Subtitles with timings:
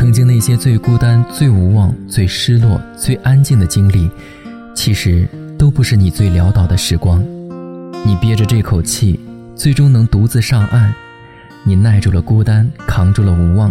[0.00, 4.08] 曾经那些最孤单、最无望、最失落、最安静的经历，
[4.74, 7.22] 其实都不是你最潦倒的时光。
[8.02, 9.20] 你憋着这口气，
[9.54, 10.90] 最终能独自上岸。
[11.64, 13.70] 你耐住了孤单，扛住了无望，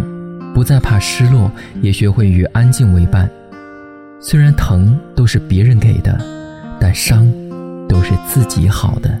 [0.54, 1.50] 不再怕失落，
[1.82, 3.28] 也学会与安静为伴。
[4.20, 6.16] 虽然疼都是别人给的，
[6.78, 7.28] 但伤
[7.88, 9.20] 都是自己好的。